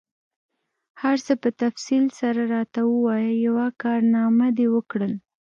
هر 1.01 1.17
څه 1.25 1.33
په 1.41 1.49
تفصیل 1.61 2.05
سره 2.19 2.41
راته 2.53 2.79
ووایه، 2.89 3.33
یوه 3.47 3.65
کارنامه 3.81 4.47
دي 4.57 4.67
وکړل؟ 4.75 5.13